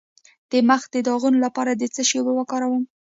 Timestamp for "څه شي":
1.95-2.15